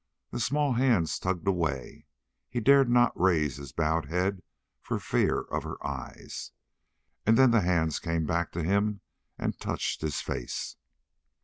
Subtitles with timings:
[0.31, 2.07] The small hands tugged away.
[2.49, 4.41] He dared not raise his bowed head
[4.81, 6.51] for fear of her eyes.
[7.23, 9.01] And then the hands came back to him
[9.37, 10.75] and touched his face.